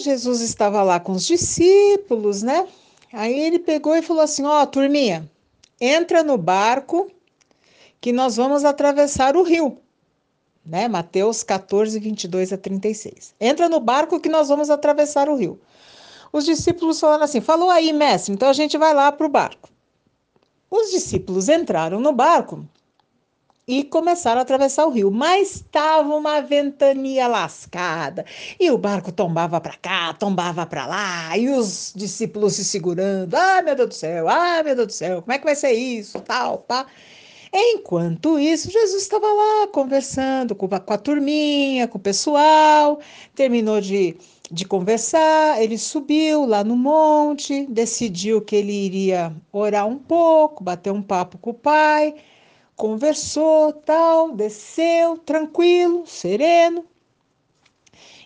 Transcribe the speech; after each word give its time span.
Jesus 0.00 0.40
estava 0.40 0.82
lá 0.82 0.98
com 0.98 1.12
os 1.12 1.26
discípulos, 1.26 2.42
né? 2.42 2.66
Aí 3.12 3.38
ele 3.38 3.58
pegou 3.58 3.96
e 3.96 4.02
falou 4.02 4.22
assim: 4.22 4.44
Ó, 4.44 4.62
oh, 4.62 4.66
turminha, 4.66 5.28
entra 5.80 6.22
no 6.22 6.36
barco 6.36 7.10
que 8.00 8.12
nós 8.12 8.36
vamos 8.36 8.64
atravessar 8.64 9.36
o 9.36 9.42
rio. 9.42 9.78
Né? 10.64 10.88
Mateus 10.88 11.42
14, 11.42 11.98
22 11.98 12.52
a 12.52 12.58
36. 12.58 13.34
Entra 13.40 13.68
no 13.68 13.80
barco 13.80 14.20
que 14.20 14.28
nós 14.28 14.48
vamos 14.48 14.70
atravessar 14.70 15.28
o 15.28 15.36
rio. 15.36 15.60
Os 16.32 16.44
discípulos 16.44 17.00
falaram 17.00 17.24
assim: 17.24 17.40
falou 17.40 17.70
aí, 17.70 17.92
mestre, 17.92 18.32
então 18.32 18.48
a 18.48 18.52
gente 18.52 18.78
vai 18.78 18.94
lá 18.94 19.10
para 19.10 19.26
o 19.26 19.30
barco. 19.30 19.68
Os 20.70 20.90
discípulos 20.90 21.48
entraram 21.48 22.00
no 22.00 22.12
barco 22.12 22.64
e 23.70 23.84
começaram 23.84 24.40
a 24.40 24.42
atravessar 24.42 24.84
o 24.84 24.90
rio, 24.90 25.12
mas 25.12 25.56
estava 25.56 26.12
uma 26.12 26.40
ventania 26.40 27.28
lascada 27.28 28.24
e 28.58 28.68
o 28.68 28.76
barco 28.76 29.12
tombava 29.12 29.60
para 29.60 29.76
cá, 29.76 30.12
tombava 30.12 30.66
para 30.66 30.86
lá 30.86 31.38
e 31.38 31.48
os 31.48 31.92
discípulos 31.94 32.54
se 32.54 32.64
segurando. 32.64 33.32
Ah, 33.34 33.62
meu 33.62 33.76
Deus 33.76 33.90
do 33.90 33.94
céu, 33.94 34.28
ah, 34.28 34.60
meu 34.64 34.74
Deus 34.74 34.88
do 34.88 34.92
céu, 34.92 35.22
como 35.22 35.32
é 35.32 35.38
que 35.38 35.44
vai 35.44 35.54
ser 35.54 35.70
isso, 35.70 36.20
tal, 36.20 36.58
pá. 36.58 36.84
Enquanto 37.52 38.38
isso, 38.40 38.70
Jesus 38.70 39.02
estava 39.02 39.26
lá 39.26 39.68
conversando 39.68 40.54
com 40.54 40.68
com 40.68 40.92
a 40.92 40.98
turminha, 40.98 41.86
com 41.86 41.98
o 41.98 42.00
pessoal, 42.00 42.98
terminou 43.36 43.80
de 43.80 44.16
de 44.50 44.64
conversar, 44.64 45.62
ele 45.62 45.78
subiu 45.78 46.44
lá 46.44 46.64
no 46.64 46.76
monte, 46.76 47.66
decidiu 47.66 48.42
que 48.42 48.56
ele 48.56 48.72
iria 48.72 49.32
orar 49.52 49.86
um 49.86 49.96
pouco, 49.96 50.64
bater 50.64 50.92
um 50.92 51.00
papo 51.02 51.38
com 51.38 51.50
o 51.50 51.54
pai, 51.54 52.16
conversou, 52.80 53.74
tal, 53.74 54.32
desceu, 54.32 55.18
tranquilo, 55.18 56.06
sereno, 56.06 56.82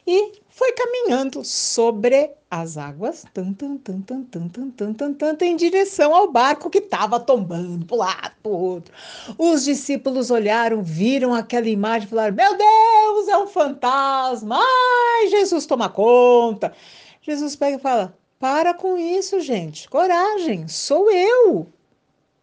e 0.06 0.30
foi 0.48 0.70
caminhando 0.74 1.44
sobre 1.44 2.30
as 2.48 2.78
águas, 2.78 3.24
tan, 3.34 3.52
tan, 3.52 3.77
tan, 3.78 4.00
tan, 4.02 4.22
tan, 4.22 4.48
tan, 4.48 4.70
tan, 4.70 4.92
tan, 4.92 5.34
tan, 5.34 5.44
em 5.44 5.56
direção 5.56 6.14
ao 6.14 6.30
barco 6.30 6.70
que 6.70 6.78
estava 6.78 7.19
tombando 7.19 7.84
para 7.84 7.96
um 7.96 7.98
lado, 7.98 8.34
para 8.41 8.52
o 8.52 8.56
outro. 8.56 8.94
Os 9.36 9.64
discípulos 9.64 10.30
olharam, 10.30 10.84
viram 10.84 11.34
aquela 11.34 11.68
imagem 11.68 12.06
e 12.06 12.11
falaram: 12.11 12.36
Meu 12.36 12.56
Deus, 12.56 13.28
é 13.28 13.36
um 13.36 13.48
fantasma! 13.48 14.61
Ai, 14.61 15.30
Jesus 15.30 15.66
toma 15.66 15.89
conta! 15.89 16.72
Jesus 17.20 17.56
pega 17.56 17.77
e 17.77 17.80
fala: 17.80 18.16
Para 18.39 18.72
com 18.72 18.96
isso, 18.96 19.41
gente, 19.41 19.89
coragem, 19.89 20.68
sou 20.68 21.11
eu. 21.11 21.66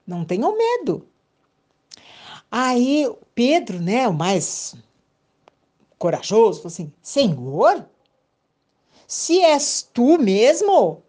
Não 0.06 0.25
tenham 0.25 0.58
medo. 0.58 1.08
Aí 2.52 3.10
Pedro, 3.34 3.80
né, 3.80 4.06
o 4.10 4.14
mais 4.14 4.76
corajoso, 5.98 6.60
falou 6.60 6.68
assim: 6.68 6.94
Senhor, 7.02 7.88
se 9.08 9.42
és 9.42 9.90
tu 9.94 10.18
mesmo, 10.18 11.02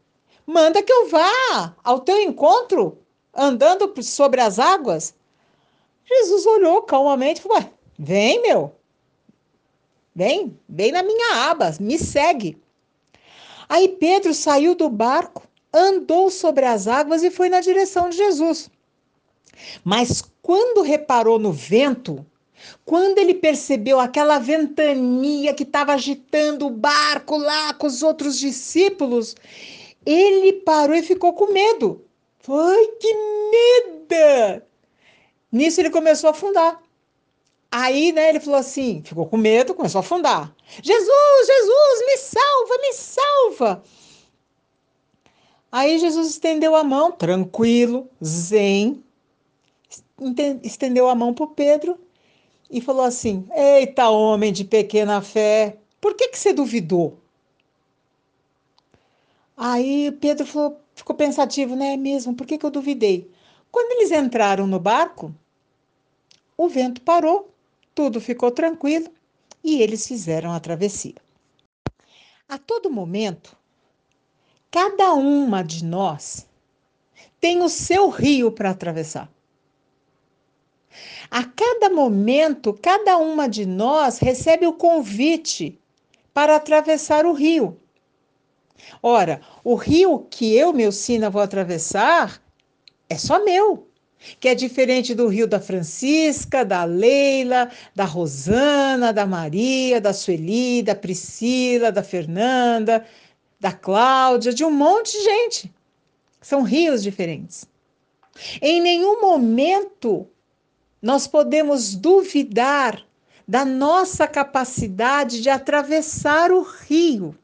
manda 0.47 0.83
que 0.83 0.93
eu 0.93 1.09
vá 1.09 1.75
ao 1.83 1.99
teu 1.99 2.21
encontro, 2.21 2.99
andando 3.35 3.93
sobre 4.05 4.41
as 4.41 4.61
águas. 4.61 5.15
Jesus 6.05 6.47
olhou 6.47 6.83
calmamente 6.83 7.41
e 7.41 7.43
falou: 7.43 7.65
Vem, 7.99 8.41
meu. 8.43 8.73
Vem, 10.15 10.59
vem 10.69 10.93
na 10.93 11.03
minha 11.03 11.51
aba, 11.51 11.75
me 11.81 11.99
segue. 11.99 12.61
Aí 13.69 13.89
Pedro 13.89 14.35
saiu 14.35 14.75
do 14.75 14.91
barco, 14.91 15.43
andou 15.73 16.31
sobre 16.31 16.67
as 16.67 16.87
águas 16.87 17.23
e 17.23 17.31
foi 17.31 17.49
na 17.49 17.61
direção 17.61 18.11
de 18.11 18.17
Jesus. 18.19 18.71
Mas 19.85 20.23
quando 20.41 20.83
reparou 20.83 21.39
no 21.39 21.53
vento, 21.53 22.25
quando 22.85 23.19
ele 23.19 23.35
percebeu 23.35 23.99
aquela 24.01 24.39
ventania 24.39 25.55
que 25.55 25.63
estava 25.63 25.93
agitando 25.93 26.67
o 26.67 26.71
barco 26.71 27.37
lá 27.37 27.75
com 27.75 27.87
os 27.87 28.03
outros 28.03 28.39
discípulos, 28.39 29.35
ele 30.05 30.53
parou 30.53 30.97
e 30.97 31.03
ficou 31.03 31.33
com 31.33 31.53
medo. 31.53 32.05
Ai, 32.49 32.87
que 33.01 33.15
medo! 33.51 34.63
Nisso 35.51 35.81
ele 35.81 35.91
começou 35.91 36.29
a 36.29 36.31
afundar. 36.33 36.81
Aí, 37.71 38.13
né, 38.13 38.29
ele 38.29 38.41
falou 38.41 38.61
assim, 38.61 39.03
ficou 39.03 39.27
com 39.27 39.37
medo, 39.37 39.75
começou 39.75 40.01
a 40.01 40.03
afundar. 40.03 40.55
Jesus, 40.83 41.47
Jesus, 41.47 42.07
me 42.07 42.17
salva, 42.19 42.79
me 42.83 42.93
salva. 42.93 43.83
Aí 45.71 45.99
Jesus 45.99 46.29
estendeu 46.29 46.77
a 46.77 46.85
mão, 46.85 47.11
tranquilo, 47.13 48.11
zen, 48.23 49.03
estendeu 50.63 51.09
a 51.09 51.15
mão 51.15 51.35
para 51.35 51.47
Pedro 51.47 51.99
e 52.71 52.81
falou 52.81 53.05
assim: 53.05 53.47
Eita, 53.55 54.09
homem 54.09 54.53
de 54.53 54.65
pequena 54.65 55.21
fé, 55.21 55.77
por 56.01 56.15
que, 56.15 56.29
que 56.29 56.39
você 56.39 56.53
duvidou? 56.53 57.19
Aí 59.57 60.11
Pedro 60.13 60.47
falou, 60.47 60.81
ficou 60.95 61.15
pensativo, 61.15 61.77
né? 61.77 61.95
É 61.95 61.97
mesmo, 61.97 62.35
por 62.35 62.47
que, 62.47 62.59
que 62.59 62.67
eu 62.67 62.71
duvidei? 62.71 63.31
Quando 63.71 63.93
eles 63.93 64.11
entraram 64.11 64.67
no 64.67 64.81
barco, 64.81 65.35
o 66.57 66.69
vento 66.69 67.01
parou, 67.03 67.55
tudo 67.95 68.21
ficou 68.21 68.51
tranquilo 68.51 69.09
e 69.63 69.81
eles 69.81 70.07
fizeram 70.07 70.53
a 70.53 70.61
travessia. 70.61 71.15
A 72.49 72.59
todo 72.59 72.91
momento, 72.91 73.57
cada 74.71 75.15
uma 75.15 75.63
de 75.63 75.85
nós 75.85 76.47
tem 77.41 77.63
o 77.63 77.69
seu 77.69 78.09
rio 78.09 78.51
para 78.53 78.71
atravessar. 78.71 79.31
A 81.31 81.45
cada 81.45 81.91
momento, 81.91 82.73
cada 82.75 83.19
uma 83.19 83.49
de 83.49 83.67
nós 83.67 84.19
recebe 84.19 84.67
o 84.67 84.73
convite 84.73 85.79
para 86.33 86.57
atravessar 86.57 87.27
o 87.27 87.33
rio. 87.33 87.79
Ora, 89.03 89.41
o 89.63 89.75
rio 89.75 90.27
que 90.31 90.55
eu, 90.57 90.73
meu 90.73 90.93
sina, 90.93 91.31
vou 91.31 91.43
atravessar 91.43 92.43
é 93.09 93.17
só 93.17 93.45
meu, 93.45 93.87
que 94.41 94.49
é 94.49 94.55
diferente 94.55 95.15
do 95.15 95.29
rio 95.29 95.47
da 95.47 95.61
Francisca, 95.61 96.65
da 96.65 96.85
Leila, 96.85 97.71
da 97.95 98.05
Rosana, 98.05 99.13
da 99.13 99.27
Maria, 99.27 100.01
da 100.01 100.13
Sueli, 100.13 100.83
da 100.83 100.95
Priscila, 100.95 101.93
da 101.93 102.03
Fernanda, 102.03 103.05
da 103.61 103.73
Cláudia, 103.73 104.53
de 104.53 104.65
um 104.65 104.71
monte 104.71 105.13
de 105.13 105.25
gente. 105.25 105.73
São 106.41 106.63
rios 106.63 107.03
diferentes. 107.03 107.67
Em 108.61 108.81
nenhum 108.81 109.21
momento 109.21 110.27
nós 111.03 111.27
podemos 111.27 111.97
duvidar 111.97 113.05
da 113.47 113.65
nossa 113.65 114.29
capacidade 114.29 115.43
de 115.43 115.51
atravessar 115.51 116.53
o 116.53 116.63
rio. 116.63 117.37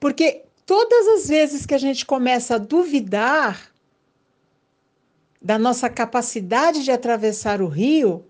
Porque 0.00 0.44
todas 0.64 1.08
as 1.08 1.28
vezes 1.28 1.66
que 1.66 1.74
a 1.74 1.78
gente 1.78 2.06
começa 2.06 2.54
a 2.54 2.58
duvidar 2.58 3.70
da 5.40 5.58
nossa 5.58 5.90
capacidade 5.90 6.82
de 6.82 6.90
atravessar 6.90 7.60
o 7.60 7.68
rio, 7.68 8.24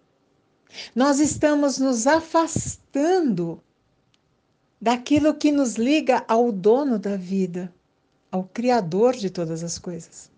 nós 0.94 1.20
estamos 1.20 1.78
nos 1.78 2.06
afastando 2.06 3.62
daquilo 4.80 5.34
que 5.34 5.52
nos 5.52 5.74
liga 5.74 6.24
ao 6.26 6.50
dono 6.50 6.98
da 6.98 7.16
vida, 7.16 7.72
ao 8.30 8.44
Criador 8.44 9.14
de 9.14 9.30
todas 9.30 9.62
as 9.62 9.78
coisas. 9.78 10.31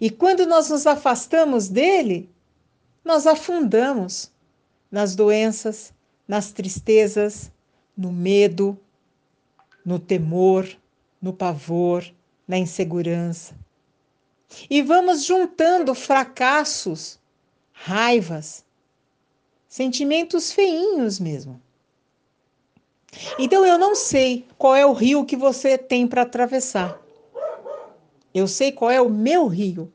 E 0.00 0.10
quando 0.10 0.46
nós 0.46 0.70
nos 0.70 0.86
afastamos 0.86 1.68
dele, 1.68 2.30
nós 3.04 3.26
afundamos 3.26 4.32
nas 4.90 5.14
doenças, 5.14 5.92
nas 6.26 6.52
tristezas, 6.52 7.50
no 7.96 8.12
medo, 8.12 8.78
no 9.84 9.98
temor, 9.98 10.68
no 11.20 11.32
pavor, 11.32 12.04
na 12.46 12.58
insegurança. 12.58 13.54
E 14.70 14.80
vamos 14.82 15.24
juntando 15.24 15.94
fracassos, 15.94 17.18
raivas, 17.72 18.64
sentimentos 19.68 20.52
feinhos 20.52 21.18
mesmo. 21.18 21.60
Então 23.38 23.64
eu 23.64 23.78
não 23.78 23.94
sei 23.94 24.46
qual 24.56 24.74
é 24.74 24.84
o 24.86 24.92
rio 24.92 25.24
que 25.24 25.36
você 25.36 25.76
tem 25.76 26.06
para 26.06 26.22
atravessar. 26.22 27.00
Eu 28.34 28.48
sei 28.48 28.72
qual 28.72 28.90
é 28.90 29.00
o 29.00 29.08
meu 29.08 29.46
rio, 29.46 29.92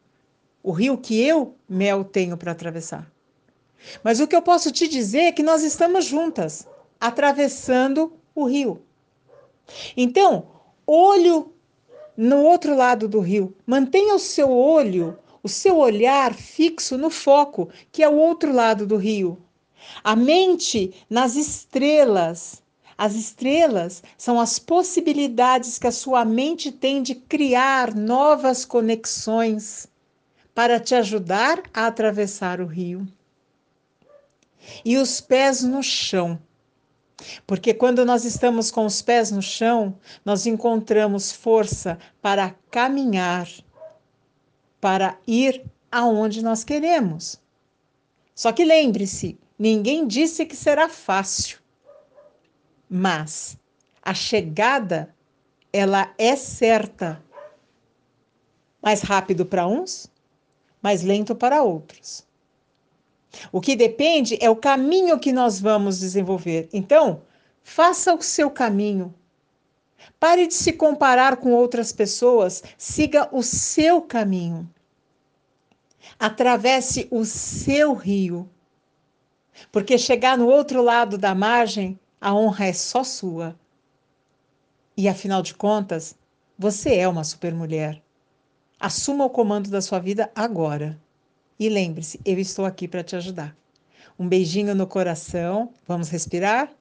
o 0.63 0.71
rio 0.71 0.97
que 0.97 1.21
eu, 1.21 1.56
Mel, 1.68 2.03
tenho 2.06 2.38
para 2.38 2.53
atravessar. 2.53 3.12
Mas 4.03 4.19
o 4.19 4.27
que 4.27 4.36
eu 4.36 4.41
posso 4.41 4.71
te 4.71 4.88
dizer 4.88 5.24
é 5.24 5.31
que 5.31 5.44
nós 5.44 5.63
estamos 5.63 6.06
juntas, 6.06 6.68
atravessando 7.00 8.13
o 8.33 8.45
rio. 8.45 8.81
Então, 9.95 10.47
olho 10.88 11.53
no 12.15 12.44
outro 12.44 12.75
lado 12.75 13.07
do 13.07 13.19
rio. 13.19 13.56
Mantenha 13.65 14.15
o 14.15 14.19
seu 14.19 14.51
olho, 14.51 15.18
o 15.42 15.47
seu 15.47 15.77
olhar 15.77 16.33
fixo 16.33 16.97
no 16.97 17.09
foco, 17.09 17.69
que 17.92 18.03
é 18.03 18.09
o 18.09 18.15
outro 18.15 18.51
lado 18.53 18.85
do 18.85 18.97
rio. 18.97 19.38
A 20.03 20.15
mente 20.15 20.94
nas 21.09 21.35
estrelas, 21.35 22.62
as 23.00 23.16
estrelas 23.16 24.04
são 24.18 24.42
as 24.42 24.60
possibilidades 24.60 25.80
que 25.80 25.88
a 25.88 25.92
sua 25.92 26.25
mente 26.25 26.69
tem 26.69 27.01
de 27.01 27.16
criar 27.16 27.96
novas 27.96 28.66
conexões 28.66 29.88
para 30.54 30.81
te 30.81 30.94
ajudar 30.94 31.63
a 31.74 31.88
atravessar 31.88 32.60
o 32.60 32.66
rio. 32.66 33.07
E 34.84 34.98
os 34.98 35.22
pés 35.22 35.63
no 35.63 35.81
chão. 35.81 36.38
Porque 37.48 37.74
quando 37.74 38.06
nós 38.06 38.25
estamos 38.25 38.69
com 38.69 38.86
os 38.86 39.02
pés 39.02 39.31
no 39.31 39.42
chão, 39.42 39.98
nós 40.25 40.45
encontramos 40.45 41.31
força 41.31 41.98
para 42.22 42.54
caminhar, 42.69 43.48
para 44.81 45.18
ir 45.25 45.63
aonde 45.90 46.44
nós 46.44 46.66
queremos. 46.66 47.40
Só 48.36 48.52
que 48.52 48.66
lembre-se, 48.66 49.40
ninguém 49.57 50.06
disse 50.06 50.45
que 50.45 50.56
será 50.57 50.90
fácil. 50.90 51.58
Mas 52.89 53.57
a 54.01 54.13
chegada 54.13 55.13
ela 55.71 56.13
é 56.18 56.36
certa. 56.36 57.24
Mais 58.81 59.01
rápido 59.01 59.45
para 59.45 59.68
uns, 59.68 60.09
mais 60.81 61.03
lento 61.03 61.36
para 61.36 61.62
outros. 61.62 62.27
O 63.51 63.62
que 63.62 63.75
depende 63.75 64.38
é 64.41 64.50
o 64.50 64.56
caminho 64.56 65.19
que 65.19 65.31
nós 65.31 65.59
vamos 65.59 66.00
desenvolver. 66.00 66.68
Então, 66.74 67.21
faça 67.62 68.13
o 68.13 68.21
seu 68.21 68.50
caminho. 68.50 69.13
Pare 70.19 70.47
de 70.47 70.53
se 70.53 70.74
comparar 70.74 71.38
com 71.38 71.51
outras 71.51 71.92
pessoas, 71.92 72.63
siga 72.77 73.30
o 73.31 73.44
seu 73.44 74.01
caminho. 74.01 74.68
Atravesse 76.18 77.07
o 77.12 77.24
seu 77.25 77.94
rio. 77.94 78.50
Porque 79.71 79.97
chegar 79.97 80.38
no 80.38 80.47
outro 80.47 80.81
lado 80.81 81.18
da 81.18 81.35
margem, 81.35 82.00
a 82.21 82.33
honra 82.33 82.66
é 82.66 82.74
só 82.74 83.04
sua. 83.04 83.57
E 84.95 85.07
afinal 85.07 85.42
de 85.42 85.54
contas, 85.54 86.16
você 86.57 86.95
é 86.95 87.07
uma 87.07 87.24
supermulher. 87.24 88.01
Assuma 88.80 89.25
o 89.25 89.30
comando 89.30 89.69
da 89.69 89.81
sua 89.81 90.00
vida 90.00 90.30
agora. 90.36 91.00
E 91.57 91.69
lembre-se, 91.69 92.19
eu 92.25 92.38
estou 92.39 92.66
aqui 92.66 92.88
para 92.88 93.04
te 93.04 93.16
ajudar. 93.16 93.56
Um 94.18 94.27
beijinho 94.27 94.75
no 94.75 94.88
coração. 94.88 95.74
Vamos 95.88 96.10
respirar? 96.10 96.74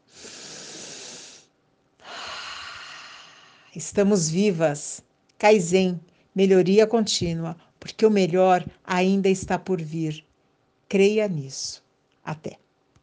Estamos 3.75 4.29
vivas. 4.29 5.03
Kaizen, 5.39 6.01
melhoria 6.35 6.87
contínua, 6.87 7.57
porque 7.79 8.05
o 8.05 8.11
melhor 8.11 8.65
ainda 8.85 9.29
está 9.29 9.57
por 9.57 9.81
vir. 9.81 10.25
Creia 10.89 11.29
nisso. 11.29 11.85
Até. 12.25 12.59